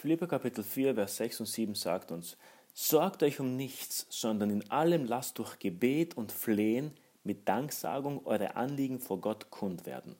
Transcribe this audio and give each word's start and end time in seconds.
Philipper 0.00 0.28
Kapitel 0.28 0.62
4, 0.62 0.94
Vers 0.94 1.16
6 1.16 1.40
und 1.40 1.46
7 1.46 1.74
sagt 1.74 2.12
uns, 2.12 2.36
Sorgt 2.72 3.24
euch 3.24 3.40
um 3.40 3.56
nichts, 3.56 4.06
sondern 4.08 4.48
in 4.48 4.70
allem 4.70 5.04
lasst 5.04 5.40
durch 5.40 5.58
Gebet 5.58 6.16
und 6.16 6.30
Flehen 6.30 6.92
mit 7.24 7.48
Danksagung 7.48 8.24
eure 8.24 8.54
Anliegen 8.54 9.00
vor 9.00 9.20
Gott 9.20 9.50
kund 9.50 9.86
werden. 9.86 10.14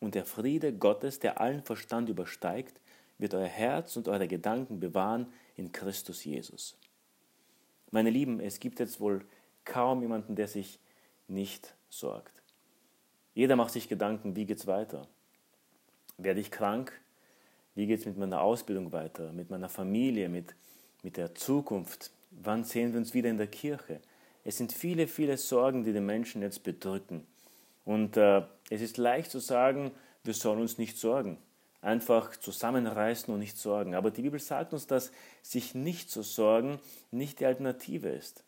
Und 0.00 0.14
der 0.14 0.24
Friede 0.24 0.72
Gottes, 0.72 1.18
der 1.18 1.38
allen 1.38 1.62
Verstand 1.62 2.08
übersteigt, 2.08 2.80
wird 3.18 3.34
euer 3.34 3.46
Herz 3.46 3.94
und 3.98 4.08
eure 4.08 4.26
Gedanken 4.26 4.80
bewahren 4.80 5.30
in 5.54 5.70
Christus 5.70 6.24
Jesus. 6.24 6.78
Meine 7.90 8.08
Lieben, 8.08 8.40
es 8.40 8.58
gibt 8.58 8.80
jetzt 8.80 9.00
wohl 9.00 9.26
kaum 9.66 10.00
jemanden, 10.00 10.34
der 10.34 10.48
sich 10.48 10.80
nicht 11.28 11.74
sorgt. 11.90 12.42
Jeder 13.34 13.56
macht 13.56 13.74
sich 13.74 13.86
Gedanken, 13.86 14.34
wie 14.34 14.46
geht's 14.46 14.66
weiter? 14.66 15.06
Werde 16.16 16.40
ich 16.40 16.50
krank? 16.50 16.98
Wie 17.74 17.86
geht 17.86 18.00
es 18.00 18.06
mit 18.06 18.16
meiner 18.16 18.40
Ausbildung 18.40 18.92
weiter, 18.92 19.32
mit 19.32 19.50
meiner 19.50 19.68
Familie, 19.68 20.28
mit, 20.28 20.54
mit 21.02 21.16
der 21.16 21.34
Zukunft? 21.34 22.12
Wann 22.30 22.64
sehen 22.64 22.92
wir 22.92 22.98
uns 22.98 23.14
wieder 23.14 23.30
in 23.30 23.36
der 23.36 23.48
Kirche? 23.48 24.00
Es 24.44 24.58
sind 24.58 24.72
viele, 24.72 25.06
viele 25.08 25.36
Sorgen, 25.36 25.84
die 25.84 25.92
den 25.92 26.06
Menschen 26.06 26.42
jetzt 26.42 26.62
bedrücken. 26.62 27.26
Und 27.84 28.16
äh, 28.16 28.42
es 28.70 28.80
ist 28.80 28.96
leicht 28.96 29.30
zu 29.30 29.40
sagen, 29.40 29.90
wir 30.22 30.34
sollen 30.34 30.60
uns 30.60 30.78
nicht 30.78 30.98
sorgen. 30.98 31.38
Einfach 31.80 32.36
zusammenreißen 32.36 33.32
und 33.32 33.40
nicht 33.40 33.58
sorgen. 33.58 33.94
Aber 33.94 34.10
die 34.10 34.22
Bibel 34.22 34.40
sagt 34.40 34.72
uns, 34.72 34.86
dass 34.86 35.12
sich 35.42 35.74
nicht 35.74 36.10
zu 36.10 36.22
sorgen 36.22 36.78
nicht 37.10 37.40
die 37.40 37.46
Alternative 37.46 38.08
ist. 38.08 38.44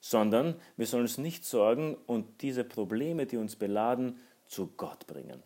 Sondern 0.00 0.56
wir 0.76 0.86
sollen 0.86 1.04
uns 1.04 1.18
nicht 1.18 1.44
sorgen 1.44 1.96
und 2.06 2.42
diese 2.42 2.64
Probleme, 2.64 3.26
die 3.26 3.38
uns 3.38 3.56
beladen, 3.56 4.18
zu 4.46 4.68
Gott 4.76 5.06
bringen. 5.06 5.42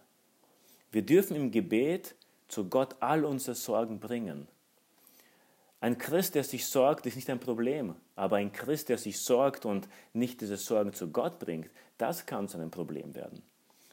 Wir 0.90 1.02
dürfen 1.02 1.36
im 1.36 1.50
Gebet 1.50 2.16
zu 2.50 2.68
Gott 2.68 2.96
all 3.00 3.24
unsere 3.24 3.54
Sorgen 3.54 4.00
bringen. 4.00 4.48
Ein 5.80 5.96
Christ, 5.96 6.34
der 6.34 6.44
sich 6.44 6.66
sorgt, 6.66 7.06
ist 7.06 7.16
nicht 7.16 7.30
ein 7.30 7.40
Problem. 7.40 7.94
Aber 8.16 8.36
ein 8.36 8.52
Christ, 8.52 8.90
der 8.90 8.98
sich 8.98 9.18
sorgt 9.18 9.64
und 9.64 9.88
nicht 10.12 10.40
diese 10.42 10.58
Sorgen 10.58 10.92
zu 10.92 11.08
Gott 11.08 11.38
bringt, 11.38 11.70
das 11.96 12.26
kann 12.26 12.48
zu 12.48 12.58
einem 12.58 12.70
Problem 12.70 13.14
werden. 13.14 13.42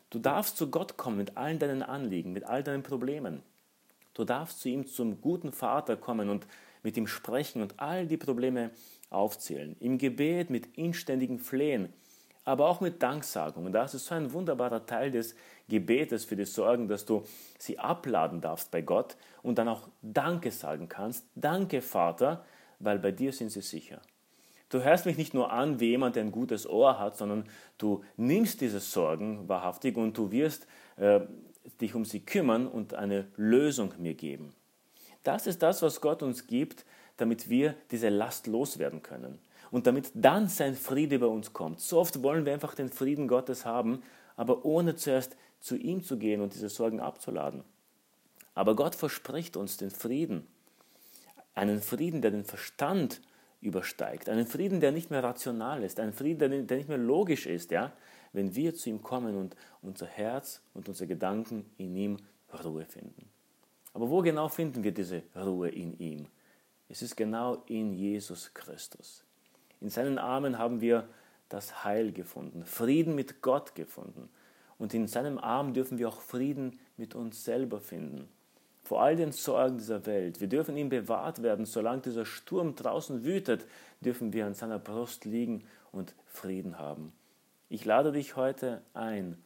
Du 0.09 0.19
darfst 0.19 0.57
zu 0.57 0.69
Gott 0.69 0.97
kommen 0.97 1.17
mit 1.17 1.37
allen 1.37 1.59
deinen 1.59 1.83
Anliegen, 1.83 2.33
mit 2.33 2.43
all 2.43 2.63
deinen 2.63 2.83
Problemen. 2.83 3.41
Du 4.13 4.25
darfst 4.25 4.59
zu 4.61 4.69
ihm 4.69 4.87
zum 4.87 5.21
guten 5.21 5.51
Vater 5.51 5.95
kommen 5.95 6.29
und 6.29 6.45
mit 6.83 6.97
ihm 6.97 7.07
sprechen 7.07 7.61
und 7.61 7.79
all 7.79 8.07
die 8.07 8.17
Probleme 8.17 8.71
aufzählen. 9.09 9.75
Im 9.79 9.97
Gebet 9.97 10.49
mit 10.49 10.77
inständigen 10.77 11.39
Flehen 11.39 11.93
aber 12.47 12.69
auch 12.69 12.79
mit 12.79 13.03
Danksagung. 13.03 13.73
Das 13.73 13.93
ist 13.93 14.05
so 14.05 14.15
ein 14.15 14.31
wunderbarer 14.31 14.85
Teil 14.85 15.11
des 15.11 15.35
Gebetes 15.67 16.23
für 16.23 16.37
die 16.37 16.45
Sorgen, 16.45 16.87
dass 16.87 17.05
du 17.05 17.25
sie 17.59 17.77
abladen 17.77 18.39
darfst 18.39 18.71
bei 18.71 18.81
Gott 18.81 19.17
und 19.43 19.57
dann 19.57 19.67
auch 19.67 19.89
Danke 20.01 20.51
sagen 20.51 20.87
kannst. 20.87 21.25
Danke, 21.35 21.81
Vater, 21.81 22.45
weil 22.79 22.99
bei 22.99 23.11
dir 23.11 23.33
sind 23.33 23.49
sie 23.49 23.59
sicher. 23.59 24.01
Du 24.69 24.81
hörst 24.81 25.05
mich 25.05 25.17
nicht 25.17 25.33
nur 25.33 25.51
an 25.51 25.81
wie 25.81 25.89
jemand, 25.89 26.15
der 26.15 26.23
ein 26.23 26.31
gutes 26.31 26.69
Ohr 26.69 26.97
hat, 26.97 27.17
sondern 27.17 27.43
du 27.77 28.05
nimmst 28.15 28.61
diese 28.61 28.79
Sorgen 28.79 29.49
wahrhaftig 29.49 29.97
und 29.97 30.17
du 30.17 30.31
wirst 30.31 30.67
äh, 30.95 31.19
dich 31.81 31.95
um 31.95 32.05
sie 32.05 32.21
kümmern 32.21 32.65
und 32.65 32.93
eine 32.93 33.27
Lösung 33.35 33.93
mir 33.97 34.13
geben. 34.13 34.53
Das 35.23 35.47
ist 35.47 35.61
das, 35.61 35.81
was 35.81 35.99
Gott 35.99 36.23
uns 36.23 36.47
gibt, 36.47 36.85
damit 37.17 37.49
wir 37.49 37.75
diese 37.91 38.09
Last 38.09 38.47
loswerden 38.47 39.01
können 39.03 39.39
und 39.71 39.87
damit 39.87 40.11
dann 40.13 40.47
sein 40.47 40.75
Friede 40.75 41.15
über 41.15 41.29
uns 41.29 41.53
kommt. 41.53 41.79
So 41.81 41.99
oft 41.99 42.21
wollen 42.23 42.45
wir 42.45 42.53
einfach 42.53 42.75
den 42.75 42.89
Frieden 42.89 43.27
Gottes 43.27 43.65
haben, 43.65 44.01
aber 44.35 44.65
ohne 44.65 44.95
zuerst 44.95 45.35
zu 45.59 45.75
ihm 45.75 46.03
zu 46.03 46.17
gehen 46.17 46.41
und 46.41 46.53
diese 46.53 46.69
Sorgen 46.69 46.99
abzuladen. 46.99 47.63
Aber 48.53 48.75
Gott 48.75 48.95
verspricht 48.95 49.57
uns 49.57 49.77
den 49.77 49.91
Frieden, 49.91 50.47
einen 51.53 51.81
Frieden, 51.81 52.21
der 52.21 52.31
den 52.31 52.45
Verstand 52.45 53.21
übersteigt, 53.61 54.29
einen 54.29 54.45
Frieden, 54.45 54.79
der 54.79 54.91
nicht 54.91 55.09
mehr 55.09 55.23
rational 55.23 55.83
ist, 55.83 55.99
einen 55.99 56.13
Frieden, 56.13 56.67
der 56.67 56.77
nicht 56.77 56.89
mehr 56.89 56.97
logisch 56.97 57.45
ist, 57.45 57.71
ja, 57.71 57.91
wenn 58.33 58.55
wir 58.55 58.75
zu 58.75 58.89
ihm 58.89 59.01
kommen 59.01 59.35
und 59.35 59.55
unser 59.81 60.05
Herz 60.05 60.61
und 60.73 60.87
unsere 60.87 61.07
Gedanken 61.07 61.65
in 61.77 61.95
ihm 61.95 62.17
Ruhe 62.63 62.85
finden. 62.85 63.29
Aber 63.93 64.09
wo 64.09 64.21
genau 64.21 64.47
finden 64.47 64.83
wir 64.83 64.91
diese 64.91 65.23
Ruhe 65.35 65.69
in 65.69 65.97
ihm? 65.99 66.27
Es 66.89 67.01
ist 67.01 67.15
genau 67.15 67.63
in 67.67 67.93
Jesus 67.93 68.53
Christus. 68.53 69.23
In 69.81 69.89
seinen 69.89 70.17
Armen 70.17 70.57
haben 70.57 70.81
wir 70.81 71.07
das 71.49 71.83
Heil 71.83 72.11
gefunden, 72.11 72.65
Frieden 72.65 73.15
mit 73.15 73.41
Gott 73.41 73.75
gefunden. 73.75 74.29
Und 74.77 74.93
in 74.93 75.07
seinem 75.07 75.37
Arm 75.37 75.73
dürfen 75.73 75.97
wir 75.97 76.07
auch 76.09 76.21
Frieden 76.21 76.79
mit 76.97 77.15
uns 77.15 77.43
selber 77.43 77.79
finden. 77.79 78.27
Vor 78.83 79.01
all 79.01 79.15
den 79.15 79.31
Sorgen 79.31 79.77
dieser 79.77 80.05
Welt. 80.05 80.39
Wir 80.39 80.47
dürfen 80.47 80.77
ihm 80.77 80.89
bewahrt 80.89 81.43
werden, 81.43 81.65
solange 81.65 82.03
dieser 82.03 82.25
Sturm 82.25 82.75
draußen 82.75 83.23
wütet, 83.23 83.65
dürfen 84.01 84.33
wir 84.33 84.45
an 84.45 84.53
seiner 84.53 84.79
Brust 84.79 85.25
liegen 85.25 85.63
und 85.91 86.13
Frieden 86.25 86.79
haben. 86.79 87.11
Ich 87.69 87.83
lade 87.83 88.11
dich 88.13 88.35
heute 88.35 88.81
ein, 88.93 89.37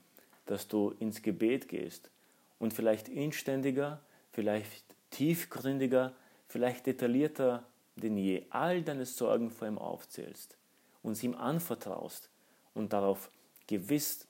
dass 0.46 0.68
du 0.68 0.92
ins 1.00 1.22
Gebet 1.22 1.70
gehst 1.70 2.12
und 2.60 2.74
vielleicht 2.74 3.10
inständiger, 3.10 4.00
vielleicht 4.32 4.84
tiefgründiger, 5.10 6.14
vielleicht 6.52 6.86
detaillierter 6.86 7.64
denn 7.96 8.18
je 8.18 8.46
all 8.50 8.82
deine 8.82 9.06
Sorgen 9.06 9.50
vor 9.50 9.68
ihm 9.68 9.78
aufzählst 9.78 10.58
und 11.04 11.16
sie 11.16 11.28
ihm 11.28 11.36
anvertraust 11.36 12.30
und 12.74 12.94
darauf 12.94 13.32
gewiss 13.68 14.28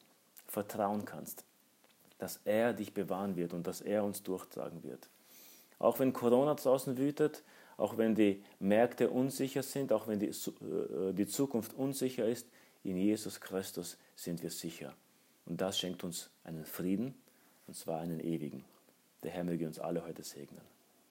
vertrauen 0.47 1.05
kannst, 1.05 1.45
dass 2.17 2.39
er 2.45 2.73
dich 2.73 2.93
bewahren 2.93 3.35
wird 3.35 3.53
und 3.53 3.65
dass 3.67 3.81
er 3.81 4.03
uns 4.03 4.23
durchtragen 4.23 4.83
wird. 4.83 5.09
Auch 5.79 5.99
wenn 5.99 6.13
Corona 6.13 6.53
draußen 6.53 6.97
wütet, 6.97 7.43
auch 7.77 7.97
wenn 7.97 8.13
die 8.13 8.43
Märkte 8.59 9.09
unsicher 9.09 9.63
sind, 9.63 9.91
auch 9.91 10.07
wenn 10.07 10.19
die, 10.19 10.27
äh, 10.27 11.13
die 11.13 11.27
Zukunft 11.27 11.73
unsicher 11.73 12.27
ist, 12.27 12.47
in 12.83 12.97
Jesus 12.97 13.39
Christus 13.41 13.97
sind 14.15 14.43
wir 14.43 14.51
sicher. 14.51 14.93
Und 15.45 15.61
das 15.61 15.79
schenkt 15.79 16.03
uns 16.03 16.29
einen 16.43 16.65
Frieden, 16.65 17.15
und 17.67 17.75
zwar 17.75 18.01
einen 18.01 18.19
ewigen. 18.19 18.63
Der 19.23 19.31
Herr 19.31 19.43
möge 19.43 19.65
uns 19.65 19.79
alle 19.79 20.05
heute 20.05 20.23
segnen. 20.23 20.61